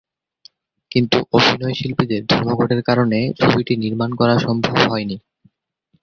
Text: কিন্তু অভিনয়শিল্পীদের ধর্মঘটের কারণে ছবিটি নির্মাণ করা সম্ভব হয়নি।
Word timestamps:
কিন্তু 0.91 1.17
অভিনয়শিল্পীদের 1.33 2.21
ধর্মঘটের 2.25 2.81
কারণে 2.83 3.19
ছবিটি 3.39 3.73
নির্মাণ 3.77 4.09
করা 4.15 4.35
সম্ভব 4.39 4.75
হয়নি। 4.87 5.17